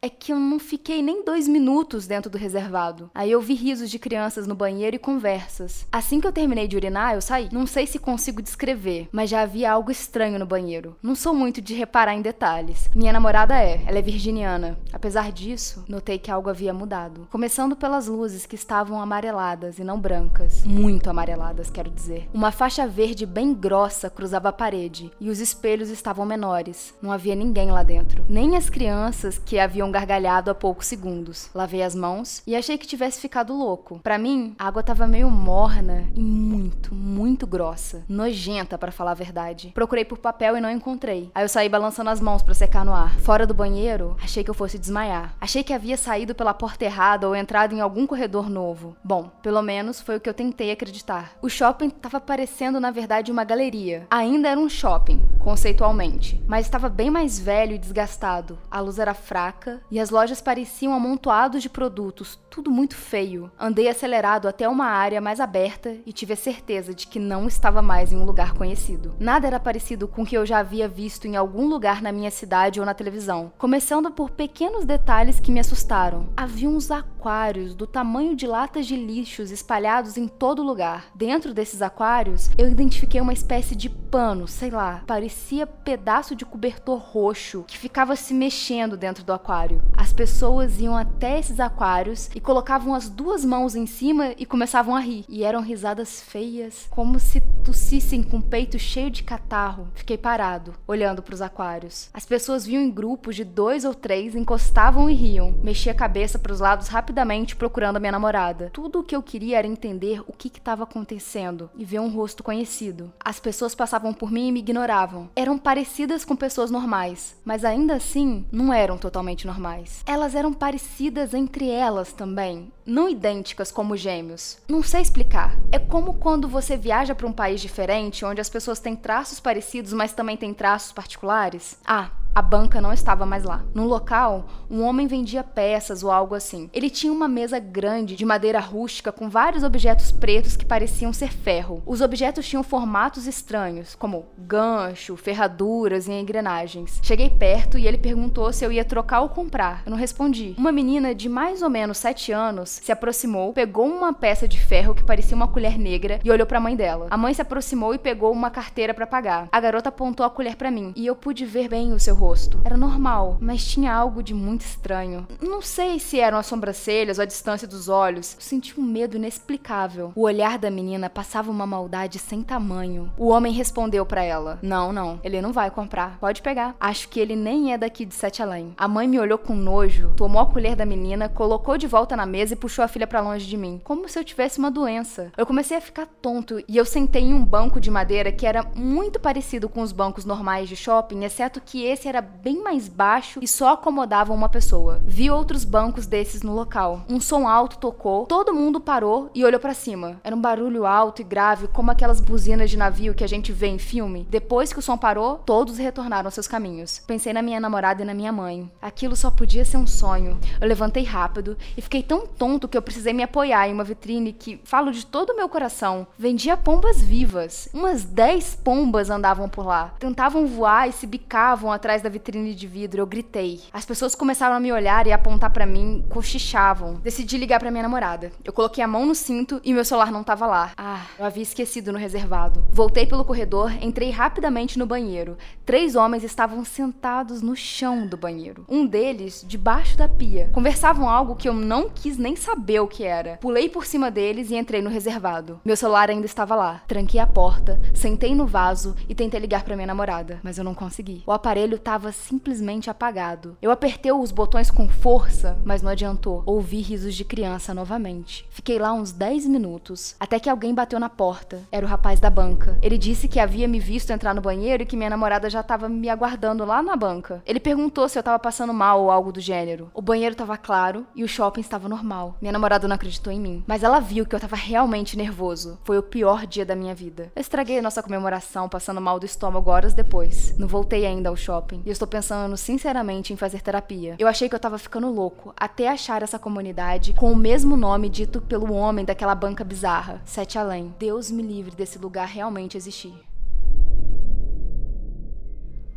é 0.00 0.08
que 0.08 0.32
eu 0.32 0.38
não 0.38 0.58
fiquei 0.58 1.02
nem 1.02 1.24
dois 1.24 1.48
minutos 1.48 2.06
dentro 2.06 2.30
do 2.30 2.38
reservado. 2.38 3.10
Aí 3.12 3.30
eu 3.30 3.40
vi 3.40 3.54
risos 3.54 3.90
de 3.90 3.98
crianças 3.98 4.46
no 4.46 4.54
banheiro 4.54 4.94
e 4.94 5.00
conversas. 5.00 5.84
Assim 5.90 6.20
que 6.20 6.26
eu 6.26 6.32
terminei 6.32 6.68
de 6.68 6.76
urinar, 6.76 7.14
eu 7.14 7.20
saí. 7.20 7.48
Não 7.50 7.66
sei 7.66 7.86
se 7.86 7.98
consigo 7.98 8.40
descrever, 8.40 9.08
mas 9.10 9.28
já 9.28 9.42
havia 9.42 9.72
algo 9.72 9.90
estranho 9.90 10.38
no 10.38 10.46
banheiro. 10.46 10.96
Não 11.02 11.16
sou 11.16 11.34
muito 11.34 11.60
de 11.60 11.74
reparar 11.74 12.14
em 12.14 12.22
detalhes. 12.22 12.88
Minha 12.94 13.12
namorada 13.12 13.60
é, 13.60 13.82
ela 13.84 13.98
é 13.98 14.02
virginiana. 14.02 14.78
Apesar 14.92 15.32
disso, 15.32 15.84
notei 15.88 16.18
que 16.18 16.30
algo 16.30 16.48
havia 16.48 16.72
mudado. 16.72 17.26
Começando 17.30 17.74
pelas 17.74 18.06
luzes 18.06 18.46
que 18.46 18.54
estavam 18.54 19.02
amareladas 19.02 19.78
e 19.78 19.84
não 19.84 20.00
brancas. 20.00 20.64
Muito 20.64 21.10
amareladas, 21.10 21.68
quero 21.68 21.90
dizer. 21.90 22.28
Uma 22.32 22.52
faixa 22.52 22.86
verde 22.86 23.26
bem 23.26 23.52
grossa 23.52 24.08
cruzava 24.08 24.50
a 24.50 24.52
parede 24.52 25.10
e 25.20 25.28
os 25.28 25.40
espelhos 25.40 25.90
estavam 25.90 26.24
menores. 26.24 26.94
Não 27.02 27.10
havia 27.10 27.34
ninguém 27.34 27.72
lá 27.72 27.82
dentro. 27.82 28.24
Nem 28.28 28.56
as 28.56 28.70
crianças 28.70 29.31
que 29.38 29.58
haviam 29.58 29.90
gargalhado 29.90 30.50
há 30.50 30.54
poucos 30.54 30.86
segundos. 30.86 31.50
Lavei 31.54 31.82
as 31.82 31.94
mãos 31.94 32.42
e 32.46 32.56
achei 32.56 32.78
que 32.78 32.86
tivesse 32.86 33.20
ficado 33.20 33.52
louco. 33.52 34.00
Para 34.02 34.18
mim, 34.18 34.54
a 34.58 34.66
água 34.66 34.80
estava 34.80 35.06
meio 35.06 35.30
morna 35.30 36.04
e 36.14 36.20
muito, 36.20 36.94
muito 36.94 37.46
grossa. 37.46 38.04
Nojenta, 38.08 38.78
para 38.78 38.92
falar 38.92 39.12
a 39.12 39.14
verdade. 39.14 39.72
Procurei 39.74 40.04
por 40.04 40.18
papel 40.18 40.56
e 40.56 40.60
não 40.60 40.70
encontrei. 40.70 41.30
Aí 41.34 41.44
eu 41.44 41.48
saí 41.48 41.68
balançando 41.68 42.10
as 42.10 42.20
mãos 42.20 42.42
para 42.42 42.54
secar 42.54 42.84
no 42.84 42.94
ar. 42.94 43.18
Fora 43.20 43.46
do 43.46 43.54
banheiro, 43.54 44.16
achei 44.22 44.42
que 44.44 44.50
eu 44.50 44.54
fosse 44.54 44.78
desmaiar. 44.78 45.34
Achei 45.40 45.62
que 45.62 45.72
havia 45.72 45.96
saído 45.96 46.34
pela 46.34 46.54
porta 46.54 46.84
errada 46.84 47.28
ou 47.28 47.36
entrado 47.36 47.74
em 47.74 47.80
algum 47.80 48.06
corredor 48.06 48.48
novo. 48.48 48.96
Bom, 49.02 49.30
pelo 49.42 49.62
menos 49.62 50.00
foi 50.00 50.16
o 50.16 50.20
que 50.20 50.28
eu 50.28 50.34
tentei 50.34 50.70
acreditar. 50.70 51.32
O 51.40 51.48
shopping 51.48 51.88
estava 51.88 52.20
parecendo, 52.20 52.80
na 52.80 52.90
verdade, 52.90 53.30
uma 53.30 53.44
galeria. 53.44 54.06
Ainda 54.10 54.48
era 54.48 54.60
um 54.60 54.68
shopping, 54.68 55.20
conceitualmente, 55.38 56.42
mas 56.46 56.66
estava 56.66 56.88
bem 56.88 57.10
mais 57.10 57.38
velho 57.38 57.74
e 57.74 57.78
desgastado. 57.78 58.58
A 58.70 58.80
luz 58.80 58.98
era 58.98 59.14
fraca 59.22 59.80
e 59.90 59.98
as 59.98 60.10
lojas 60.10 60.42
pareciam 60.42 60.92
amontoados 60.92 61.62
de 61.62 61.70
produtos, 61.70 62.38
tudo 62.50 62.70
muito 62.70 62.94
feio. 62.94 63.50
Andei 63.58 63.88
acelerado 63.88 64.46
até 64.46 64.68
uma 64.68 64.86
área 64.86 65.20
mais 65.20 65.40
aberta 65.40 65.96
e 66.04 66.12
tive 66.12 66.34
a 66.34 66.36
certeza 66.36 66.94
de 66.94 67.06
que 67.06 67.18
não 67.18 67.46
estava 67.46 67.80
mais 67.80 68.12
em 68.12 68.16
um 68.16 68.24
lugar 68.24 68.52
conhecido. 68.52 69.14
Nada 69.18 69.46
era 69.46 69.60
parecido 69.60 70.06
com 70.06 70.22
o 70.22 70.26
que 70.26 70.36
eu 70.36 70.44
já 70.44 70.58
havia 70.58 70.88
visto 70.88 71.26
em 71.26 71.36
algum 71.36 71.66
lugar 71.66 72.02
na 72.02 72.12
minha 72.12 72.30
cidade 72.30 72.80
ou 72.80 72.86
na 72.86 72.94
televisão, 72.94 73.52
começando 73.56 74.10
por 74.10 74.30
pequenos 74.30 74.84
detalhes 74.84 75.40
que 75.40 75.50
me 75.50 75.60
assustaram. 75.60 76.28
Havia 76.36 76.68
uns 76.68 76.90
aquários 77.22 77.76
do 77.76 77.86
tamanho 77.86 78.34
de 78.34 78.48
latas 78.48 78.84
de 78.84 78.96
lixos 78.96 79.52
espalhados 79.52 80.16
em 80.16 80.26
todo 80.26 80.60
lugar. 80.60 81.06
Dentro 81.14 81.54
desses 81.54 81.80
aquários, 81.80 82.50
eu 82.58 82.68
identifiquei 82.68 83.20
uma 83.20 83.32
espécie 83.32 83.76
de 83.76 83.88
pano, 83.88 84.48
sei 84.48 84.70
lá, 84.70 85.04
parecia 85.06 85.64
pedaço 85.64 86.34
de 86.34 86.44
cobertor 86.44 86.98
roxo 86.98 87.64
que 87.68 87.78
ficava 87.78 88.16
se 88.16 88.34
mexendo 88.34 88.96
dentro 88.96 89.22
do 89.22 89.32
aquário. 89.32 89.80
As 89.96 90.12
pessoas 90.12 90.80
iam 90.80 90.96
até 90.96 91.38
esses 91.38 91.60
aquários 91.60 92.28
e 92.34 92.40
colocavam 92.40 92.92
as 92.92 93.08
duas 93.08 93.44
mãos 93.44 93.76
em 93.76 93.86
cima 93.86 94.34
e 94.36 94.44
começavam 94.44 94.94
a 94.94 95.00
rir. 95.00 95.24
E 95.28 95.44
eram 95.44 95.62
risadas 95.62 96.20
feias, 96.20 96.88
como 96.90 97.20
se 97.20 97.40
tossissem 97.64 98.22
com 98.22 98.38
o 98.38 98.42
peito 98.42 98.78
cheio 98.80 99.10
de 99.10 99.22
catarro. 99.22 99.88
Fiquei 99.94 100.18
parado, 100.18 100.74
olhando 100.88 101.22
para 101.22 101.34
os 101.34 101.40
aquários. 101.40 102.10
As 102.12 102.26
pessoas 102.26 102.66
vinham 102.66 102.82
em 102.82 102.90
grupos 102.90 103.36
de 103.36 103.44
dois 103.44 103.84
ou 103.84 103.94
três, 103.94 104.34
encostavam 104.34 105.08
e 105.08 105.14
riam. 105.14 105.54
Mexia 105.62 105.92
a 105.92 105.94
cabeça 105.94 106.38
para 106.38 106.52
os 106.52 106.58
lados 106.58 106.88
rapidamente 106.88 107.11
rapidamente 107.12 107.54
procurando 107.54 107.96
a 107.96 108.00
minha 108.00 108.12
namorada. 108.12 108.70
Tudo 108.72 109.00
o 109.00 109.02
que 109.02 109.14
eu 109.14 109.22
queria 109.22 109.58
era 109.58 109.66
entender 109.66 110.22
o 110.26 110.32
que 110.32 110.48
estava 110.48 110.84
acontecendo 110.84 111.68
e 111.76 111.84
ver 111.84 111.98
um 111.98 112.08
rosto 112.08 112.42
conhecido. 112.42 113.12
As 113.22 113.38
pessoas 113.38 113.74
passavam 113.74 114.14
por 114.14 114.30
mim 114.30 114.48
e 114.48 114.52
me 114.52 114.60
ignoravam. 114.60 115.28
Eram 115.36 115.58
parecidas 115.58 116.24
com 116.24 116.34
pessoas 116.34 116.70
normais, 116.70 117.36
mas 117.44 117.66
ainda 117.66 117.96
assim 117.96 118.46
não 118.50 118.72
eram 118.72 118.96
totalmente 118.96 119.46
normais. 119.46 120.02
Elas 120.06 120.34
eram 120.34 120.54
parecidas 120.54 121.34
entre 121.34 121.68
elas 121.68 122.14
também, 122.14 122.72
não 122.86 123.10
idênticas 123.10 123.70
como 123.70 123.94
gêmeos. 123.94 124.56
Não 124.66 124.82
sei 124.82 125.02
explicar. 125.02 125.54
É 125.70 125.78
como 125.78 126.14
quando 126.14 126.48
você 126.48 126.78
viaja 126.78 127.14
para 127.14 127.26
um 127.26 127.32
país 127.32 127.60
diferente, 127.60 128.24
onde 128.24 128.40
as 128.40 128.48
pessoas 128.48 128.80
têm 128.80 128.96
traços 128.96 129.38
parecidos, 129.38 129.92
mas 129.92 130.14
também 130.14 130.38
têm 130.38 130.54
traços 130.54 130.92
particulares. 130.92 131.76
Ah, 131.84 132.10
a 132.34 132.40
banca 132.40 132.80
não 132.80 132.92
estava 132.92 133.26
mais 133.26 133.44
lá. 133.44 133.62
No 133.74 133.84
local, 133.84 134.46
um 134.70 134.82
homem 134.82 135.06
vendia 135.06 135.44
peças 135.44 136.02
ou 136.02 136.10
algo 136.10 136.34
assim. 136.34 136.70
Ele 136.72 136.88
tinha 136.88 137.12
uma 137.12 137.28
mesa 137.28 137.58
grande 137.58 138.16
de 138.16 138.24
madeira 138.24 138.58
rústica 138.58 139.12
com 139.12 139.28
vários 139.28 139.62
objetos 139.62 140.10
pretos 140.10 140.56
que 140.56 140.64
pareciam 140.64 141.12
ser 141.12 141.30
ferro. 141.30 141.82
Os 141.84 142.00
objetos 142.00 142.48
tinham 142.48 142.62
formatos 142.62 143.26
estranhos, 143.26 143.94
como 143.94 144.26
gancho, 144.38 145.16
ferraduras 145.16 146.08
e 146.08 146.12
engrenagens. 146.12 147.00
Cheguei 147.02 147.28
perto 147.28 147.78
e 147.78 147.86
ele 147.86 147.98
perguntou 147.98 148.52
se 148.52 148.64
eu 148.64 148.72
ia 148.72 148.84
trocar 148.84 149.20
ou 149.20 149.28
comprar. 149.28 149.82
Eu 149.84 149.90
não 149.90 149.98
respondi. 149.98 150.54
Uma 150.56 150.72
menina 150.72 151.14
de 151.14 151.28
mais 151.28 151.60
ou 151.60 151.68
menos 151.68 151.98
7 151.98 152.32
anos 152.32 152.70
se 152.82 152.90
aproximou, 152.90 153.52
pegou 153.52 153.86
uma 153.86 154.12
peça 154.12 154.48
de 154.48 154.58
ferro 154.58 154.94
que 154.94 155.04
parecia 155.04 155.36
uma 155.36 155.48
colher 155.48 155.78
negra 155.78 156.18
e 156.24 156.30
olhou 156.30 156.46
para 156.46 156.58
a 156.58 156.60
mãe 156.60 156.74
dela. 156.74 157.08
A 157.10 157.16
mãe 157.16 157.34
se 157.34 157.42
aproximou 157.42 157.94
e 157.94 157.98
pegou 157.98 158.32
uma 158.32 158.50
carteira 158.50 158.94
para 158.94 159.06
pagar. 159.06 159.48
A 159.52 159.60
garota 159.60 159.90
apontou 159.90 160.24
a 160.24 160.30
colher 160.30 160.56
para 160.56 160.70
mim 160.70 160.92
e 160.96 161.06
eu 161.06 161.14
pude 161.14 161.44
ver 161.44 161.68
bem 161.68 161.92
o 161.92 162.00
seu 162.00 162.21
rosto. 162.22 162.60
Era 162.64 162.76
normal, 162.76 163.36
mas 163.40 163.66
tinha 163.66 163.92
algo 163.92 164.22
de 164.22 164.32
muito 164.32 164.60
estranho. 164.60 165.26
Não 165.40 165.60
sei 165.60 165.98
se 165.98 166.20
eram 166.20 166.38
as 166.38 166.46
sobrancelhas 166.46 167.18
ou 167.18 167.22
a 167.22 167.26
distância 167.26 167.66
dos 167.66 167.88
olhos. 167.88 168.34
Eu 168.34 168.40
senti 168.40 168.78
um 168.78 168.84
medo 168.84 169.16
inexplicável. 169.16 170.12
O 170.14 170.22
olhar 170.22 170.56
da 170.56 170.70
menina 170.70 171.10
passava 171.10 171.50
uma 171.50 171.66
maldade 171.66 172.20
sem 172.20 172.40
tamanho. 172.42 173.12
O 173.18 173.28
homem 173.28 173.52
respondeu 173.52 174.06
para 174.06 174.22
ela: 174.22 174.60
Não, 174.62 174.92
não, 174.92 175.18
ele 175.24 175.42
não 175.42 175.52
vai 175.52 175.68
comprar. 175.68 176.16
Pode 176.20 176.42
pegar. 176.42 176.76
Acho 176.78 177.08
que 177.08 177.18
ele 177.18 177.34
nem 177.34 177.72
é 177.72 177.78
daqui 177.78 178.04
de 178.04 178.14
Sete 178.14 178.40
Além. 178.40 178.72
A 178.76 178.86
mãe 178.86 179.08
me 179.08 179.18
olhou 179.18 179.38
com 179.38 179.56
nojo, 179.56 180.12
tomou 180.16 180.40
a 180.40 180.46
colher 180.46 180.76
da 180.76 180.86
menina, 180.86 181.28
colocou 181.28 181.76
de 181.76 181.88
volta 181.88 182.16
na 182.16 182.24
mesa 182.24 182.52
e 182.52 182.56
puxou 182.56 182.84
a 182.84 182.88
filha 182.88 183.06
para 183.06 183.20
longe 183.20 183.46
de 183.46 183.56
mim, 183.56 183.80
como 183.82 184.08
se 184.08 184.16
eu 184.16 184.24
tivesse 184.24 184.60
uma 184.60 184.70
doença. 184.70 185.32
Eu 185.36 185.44
comecei 185.44 185.76
a 185.76 185.80
ficar 185.80 186.06
tonto 186.06 186.62
e 186.68 186.76
eu 186.76 186.84
sentei 186.84 187.22
em 187.22 187.34
um 187.34 187.44
banco 187.44 187.80
de 187.80 187.90
madeira 187.90 188.30
que 188.30 188.46
era 188.46 188.62
muito 188.76 189.18
parecido 189.18 189.68
com 189.68 189.82
os 189.82 189.90
bancos 189.90 190.24
normais 190.24 190.68
de 190.68 190.76
shopping, 190.76 191.24
exceto 191.24 191.60
que 191.60 191.84
esse 191.84 192.11
era 192.11 192.11
bem 192.20 192.62
mais 192.62 192.88
baixo 192.88 193.40
e 193.42 193.48
só 193.48 193.72
acomodava 193.72 194.32
uma 194.32 194.48
pessoa. 194.48 195.00
Vi 195.04 195.30
outros 195.30 195.64
bancos 195.64 196.06
desses 196.06 196.42
no 196.42 196.54
local. 196.54 197.04
Um 197.08 197.20
som 197.20 197.48
alto 197.48 197.78
tocou, 197.78 198.26
todo 198.26 198.54
mundo 198.54 198.80
parou 198.80 199.30
e 199.34 199.44
olhou 199.44 199.60
para 199.60 199.74
cima. 199.74 200.20
Era 200.24 200.36
um 200.36 200.40
barulho 200.40 200.84
alto 200.84 201.22
e 201.22 201.24
grave, 201.24 201.68
como 201.68 201.90
aquelas 201.90 202.20
buzinas 202.20 202.70
de 202.70 202.76
navio 202.76 203.14
que 203.14 203.24
a 203.24 203.28
gente 203.28 203.52
vê 203.52 203.68
em 203.68 203.78
filme. 203.78 204.26
Depois 204.28 204.72
que 204.72 204.78
o 204.78 204.82
som 204.82 204.98
parou, 204.98 205.36
todos 205.38 205.78
retornaram 205.78 206.26
aos 206.26 206.34
seus 206.34 206.48
caminhos. 206.48 207.02
Pensei 207.06 207.32
na 207.32 207.42
minha 207.42 207.60
namorada 207.60 208.02
e 208.02 208.04
na 208.04 208.14
minha 208.14 208.32
mãe. 208.32 208.70
Aquilo 208.80 209.16
só 209.16 209.30
podia 209.30 209.64
ser 209.64 209.76
um 209.76 209.86
sonho. 209.86 210.38
Eu 210.60 210.68
levantei 210.68 211.04
rápido 211.04 211.56
e 211.76 211.80
fiquei 211.80 212.02
tão 212.02 212.26
tonto 212.26 212.68
que 212.68 212.76
eu 212.76 212.82
precisei 212.82 213.12
me 213.12 213.22
apoiar 213.22 213.68
em 213.68 213.72
uma 213.72 213.84
vitrine 213.84 214.32
que, 214.32 214.60
falo 214.64 214.90
de 214.90 215.06
todo 215.06 215.30
o 215.30 215.36
meu 215.36 215.48
coração, 215.48 216.06
vendia 216.18 216.56
pombas 216.56 217.00
vivas. 217.00 217.68
Umas 217.72 218.04
10 218.04 218.56
pombas 218.56 219.10
andavam 219.10 219.48
por 219.48 219.66
lá. 219.66 219.94
Tentavam 219.98 220.46
voar 220.46 220.88
e 220.88 220.92
se 220.92 221.06
bicavam 221.06 221.70
atrás 221.70 222.01
da 222.02 222.10
vitrine 222.10 222.54
de 222.54 222.66
vidro. 222.66 223.00
Eu 223.00 223.06
gritei. 223.06 223.60
As 223.72 223.84
pessoas 223.84 224.14
começaram 224.14 224.56
a 224.56 224.60
me 224.60 224.72
olhar 224.72 225.06
e 225.06 225.12
apontar 225.12 225.50
para 225.50 225.66
mim, 225.66 226.04
cochichavam. 226.08 226.94
Decidi 226.94 227.36
ligar 227.38 227.60
para 227.60 227.70
minha 227.70 227.82
namorada. 227.82 228.32
Eu 228.44 228.52
coloquei 228.52 228.82
a 228.82 228.88
mão 228.88 229.06
no 229.06 229.14
cinto 229.14 229.60
e 229.64 229.72
meu 229.72 229.84
celular 229.84 230.10
não 230.10 230.24
tava 230.24 230.46
lá. 230.46 230.72
Ah, 230.76 231.06
eu 231.18 231.24
havia 231.24 231.42
esquecido 231.42 231.92
no 231.92 231.98
reservado. 231.98 232.64
Voltei 232.70 233.06
pelo 233.06 233.24
corredor, 233.24 233.72
entrei 233.80 234.10
rapidamente 234.10 234.78
no 234.78 234.86
banheiro. 234.86 235.36
Três 235.64 235.94
homens 235.94 236.24
estavam 236.24 236.64
sentados 236.64 237.42
no 237.42 237.54
chão 237.54 238.06
do 238.06 238.16
banheiro. 238.16 238.64
Um 238.68 238.86
deles 238.86 239.44
debaixo 239.46 239.96
da 239.96 240.08
pia. 240.08 240.50
Conversavam 240.52 241.08
algo 241.08 241.36
que 241.36 241.48
eu 241.48 241.54
não 241.54 241.88
quis 241.88 242.18
nem 242.18 242.36
saber 242.36 242.80
o 242.80 242.88
que 242.88 243.04
era. 243.04 243.38
Pulei 243.40 243.68
por 243.68 243.86
cima 243.86 244.10
deles 244.10 244.50
e 244.50 244.56
entrei 244.56 244.82
no 244.82 244.90
reservado. 244.90 245.60
Meu 245.64 245.76
celular 245.76 246.10
ainda 246.10 246.26
estava 246.26 246.54
lá. 246.54 246.82
Tranquei 246.86 247.20
a 247.20 247.26
porta, 247.26 247.80
sentei 247.94 248.34
no 248.34 248.46
vaso 248.46 248.94
e 249.08 249.14
tentei 249.14 249.40
ligar 249.40 249.62
para 249.62 249.76
minha 249.76 249.86
namorada, 249.86 250.40
mas 250.42 250.58
eu 250.58 250.64
não 250.64 250.74
consegui. 250.74 251.22
O 251.26 251.32
aparelho 251.32 251.78
estava 251.92 252.10
simplesmente 252.10 252.88
apagado. 252.88 253.54
Eu 253.60 253.70
apertei 253.70 254.10
os 254.10 254.30
botões 254.30 254.70
com 254.70 254.88
força, 254.88 255.58
mas 255.62 255.82
não 255.82 255.90
adiantou. 255.90 256.42
Ouvi 256.46 256.80
risos 256.80 257.14
de 257.14 257.22
criança 257.22 257.74
novamente. 257.74 258.46
Fiquei 258.48 258.78
lá 258.78 258.94
uns 258.94 259.12
10 259.12 259.46
minutos, 259.46 260.16
até 260.18 260.40
que 260.40 260.48
alguém 260.48 260.72
bateu 260.72 260.98
na 260.98 261.10
porta. 261.10 261.60
Era 261.70 261.84
o 261.84 261.88
rapaz 261.88 262.18
da 262.18 262.30
banca. 262.30 262.78
Ele 262.80 262.96
disse 262.96 263.28
que 263.28 263.38
havia 263.38 263.68
me 263.68 263.78
visto 263.78 264.10
entrar 264.10 264.34
no 264.34 264.40
banheiro 264.40 264.82
e 264.82 264.86
que 264.86 264.96
minha 264.96 265.10
namorada 265.10 265.50
já 265.50 265.60
estava 265.60 265.86
me 265.86 266.08
aguardando 266.08 266.64
lá 266.64 266.82
na 266.82 266.96
banca. 266.96 267.42
Ele 267.44 267.60
perguntou 267.60 268.08
se 268.08 268.16
eu 268.16 268.20
estava 268.20 268.38
passando 268.38 268.72
mal 268.72 269.02
ou 269.02 269.10
algo 269.10 269.30
do 269.30 269.40
gênero. 269.40 269.90
O 269.92 270.00
banheiro 270.00 270.32
estava 270.32 270.56
claro 270.56 271.06
e 271.14 271.22
o 271.22 271.28
shopping 271.28 271.60
estava 271.60 271.90
normal 271.90 272.22
mal. 272.22 272.36
Minha 272.40 272.52
namorada 272.52 272.86
não 272.86 272.94
acreditou 272.94 273.32
em 273.32 273.40
mim. 273.40 273.64
Mas 273.66 273.82
ela 273.82 274.00
viu 274.00 274.24
que 274.24 274.34
eu 274.34 274.40
tava 274.40 274.56
realmente 274.56 275.16
nervoso. 275.16 275.78
Foi 275.84 275.98
o 275.98 276.02
pior 276.02 276.46
dia 276.46 276.64
da 276.64 276.76
minha 276.76 276.94
vida. 276.94 277.32
Eu 277.34 277.40
estraguei 277.40 277.78
a 277.78 277.82
nossa 277.82 278.02
comemoração 278.02 278.68
passando 278.68 279.00
mal 279.00 279.18
do 279.18 279.26
estômago 279.26 279.70
horas 279.70 279.94
depois. 279.94 280.56
Não 280.58 280.68
voltei 280.68 281.06
ainda 281.06 281.28
ao 281.28 281.36
shopping. 281.36 281.81
E 281.84 281.88
eu 281.88 281.92
estou 281.92 282.06
pensando 282.06 282.56
sinceramente 282.56 283.32
em 283.32 283.36
fazer 283.36 283.60
terapia. 283.60 284.14
Eu 284.18 284.28
achei 284.28 284.48
que 284.48 284.54
eu 284.54 284.60
tava 284.60 284.78
ficando 284.78 285.10
louco 285.10 285.52
até 285.56 285.88
achar 285.88 286.22
essa 286.22 286.38
comunidade 286.38 287.12
com 287.12 287.32
o 287.32 287.36
mesmo 287.36 287.76
nome 287.76 288.08
dito 288.08 288.40
pelo 288.40 288.72
homem 288.72 289.04
daquela 289.04 289.34
banca 289.34 289.64
bizarra. 289.64 290.22
Sete 290.24 290.58
Além. 290.58 290.94
Deus 290.96 291.28
me 291.28 291.42
livre 291.42 291.74
desse 291.74 291.98
lugar 291.98 292.28
realmente 292.28 292.76
existir. 292.76 293.14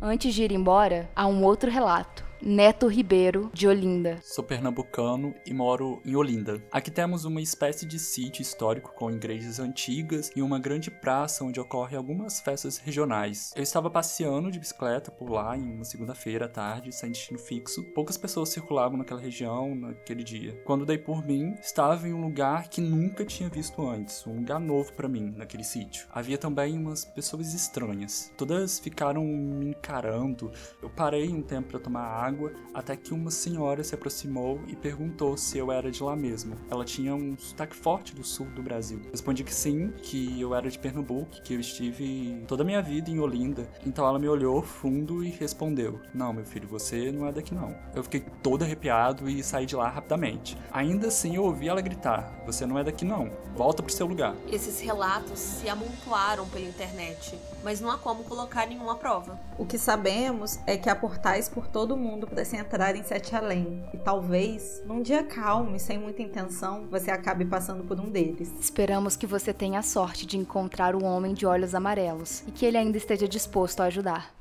Antes 0.02 0.34
de 0.34 0.42
ir 0.42 0.50
embora, 0.50 1.08
há 1.14 1.26
um 1.26 1.44
outro 1.44 1.70
relato. 1.70 2.25
Neto 2.40 2.86
Ribeiro, 2.86 3.50
de 3.52 3.66
Olinda. 3.66 4.18
Sou 4.22 4.44
pernambucano 4.44 5.34
e 5.46 5.54
moro 5.54 6.00
em 6.04 6.14
Olinda. 6.14 6.62
Aqui 6.70 6.90
temos 6.90 7.24
uma 7.24 7.40
espécie 7.40 7.86
de 7.86 7.98
sítio 7.98 8.42
histórico 8.42 8.92
com 8.94 9.10
igrejas 9.10 9.58
antigas 9.58 10.30
e 10.36 10.42
uma 10.42 10.58
grande 10.58 10.90
praça 10.90 11.44
onde 11.44 11.58
ocorrem 11.58 11.96
algumas 11.96 12.40
festas 12.40 12.76
regionais. 12.76 13.52
Eu 13.56 13.62
estava 13.62 13.90
passeando 13.90 14.50
de 14.50 14.58
bicicleta 14.58 15.10
por 15.10 15.30
lá 15.30 15.56
em 15.56 15.62
uma 15.62 15.84
segunda-feira 15.84 16.44
à 16.44 16.48
tarde, 16.48 16.92
sem 16.92 17.10
destino 17.10 17.38
fixo. 17.38 17.82
Poucas 17.94 18.18
pessoas 18.18 18.50
circulavam 18.50 18.98
naquela 18.98 19.20
região 19.20 19.74
naquele 19.74 20.22
dia. 20.22 20.60
Quando 20.64 20.86
dei 20.86 20.98
por 20.98 21.26
mim, 21.26 21.54
estava 21.60 22.06
em 22.06 22.12
um 22.12 22.20
lugar 22.20 22.68
que 22.68 22.82
nunca 22.82 23.24
tinha 23.24 23.48
visto 23.48 23.86
antes, 23.88 24.26
um 24.26 24.36
lugar 24.36 24.60
novo 24.60 24.92
para 24.92 25.08
mim 25.08 25.32
naquele 25.34 25.64
sítio. 25.64 26.06
Havia 26.12 26.36
também 26.38 26.78
umas 26.78 27.04
pessoas 27.04 27.54
estranhas. 27.54 28.30
Todas 28.36 28.78
ficaram 28.78 29.24
me 29.24 29.70
encarando. 29.70 30.52
Eu 30.82 30.90
parei 30.90 31.30
um 31.30 31.42
tempo 31.42 31.70
para 31.70 31.80
tomar 31.80 32.02
água 32.02 32.25
água 32.26 32.52
até 32.74 32.96
que 32.96 33.14
uma 33.14 33.30
senhora 33.30 33.82
se 33.84 33.94
aproximou 33.94 34.60
e 34.66 34.74
perguntou 34.74 35.36
se 35.36 35.58
eu 35.58 35.70
era 35.70 35.90
de 35.90 36.02
lá 36.02 36.16
mesmo. 36.16 36.56
Ela 36.70 36.84
tinha 36.84 37.14
um 37.14 37.36
sotaque 37.38 37.76
forte 37.76 38.14
do 38.14 38.24
sul 38.24 38.46
do 38.46 38.62
Brasil. 38.62 39.00
Respondi 39.10 39.44
que 39.44 39.54
sim, 39.54 39.92
que 40.02 40.40
eu 40.40 40.54
era 40.54 40.70
de 40.70 40.78
Pernambuco, 40.78 41.42
que 41.42 41.54
eu 41.54 41.60
estive 41.60 42.44
toda 42.46 42.62
a 42.62 42.66
minha 42.66 42.82
vida 42.82 43.10
em 43.10 43.20
Olinda. 43.20 43.68
Então 43.86 44.06
ela 44.06 44.18
me 44.18 44.28
olhou 44.28 44.62
fundo 44.62 45.24
e 45.24 45.30
respondeu: 45.30 46.00
Não, 46.12 46.32
meu 46.32 46.44
filho, 46.44 46.68
você 46.68 47.12
não 47.12 47.26
é 47.26 47.32
daqui 47.32 47.54
não. 47.54 47.74
Eu 47.94 48.02
fiquei 48.02 48.20
todo 48.42 48.62
arrepiado 48.62 49.28
e 49.28 49.42
saí 49.42 49.66
de 49.66 49.76
lá 49.76 49.88
rapidamente. 49.88 50.56
Ainda 50.72 51.08
assim 51.08 51.36
eu 51.36 51.44
ouvi 51.44 51.68
ela 51.68 51.80
gritar: 51.80 52.42
Você 52.46 52.66
não 52.66 52.78
é 52.78 52.84
daqui 52.84 53.04
não, 53.04 53.30
volta 53.54 53.82
pro 53.82 53.92
seu 53.92 54.06
lugar. 54.06 54.34
Esses 54.50 54.80
relatos 54.80 55.38
se 55.38 55.68
amontoaram 55.68 56.48
pela 56.48 56.66
internet, 56.66 57.38
mas 57.62 57.80
não 57.80 57.90
há 57.90 57.98
como 57.98 58.24
colocar 58.24 58.66
nenhuma 58.66 58.96
prova. 58.96 59.38
O 59.58 59.64
que 59.64 59.78
sabemos 59.78 60.58
é 60.66 60.76
que 60.76 60.88
há 60.88 60.94
portais 60.94 61.48
por 61.48 61.66
todo 61.66 61.92
o 61.92 61.96
mundo 61.96 62.15
mundo 62.16 62.26
pudesse 62.26 62.56
entrar 62.56 62.96
em 62.96 63.02
Sete 63.02 63.36
Além. 63.36 63.84
E 63.92 63.98
talvez, 63.98 64.82
num 64.86 65.02
dia 65.02 65.22
calmo 65.22 65.76
e 65.76 65.78
sem 65.78 65.98
muita 65.98 66.22
intenção, 66.22 66.86
você 66.90 67.10
acabe 67.10 67.44
passando 67.44 67.84
por 67.84 68.00
um 68.00 68.08
deles. 68.08 68.50
Esperamos 68.58 69.16
que 69.16 69.26
você 69.26 69.52
tenha 69.52 69.80
a 69.80 69.82
sorte 69.82 70.24
de 70.24 70.38
encontrar 70.38 70.96
o 70.96 71.04
homem 71.04 71.34
de 71.34 71.44
olhos 71.44 71.74
amarelos 71.74 72.42
e 72.46 72.50
que 72.50 72.64
ele 72.64 72.78
ainda 72.78 72.96
esteja 72.96 73.28
disposto 73.28 73.80
a 73.80 73.84
ajudar. 73.84 74.34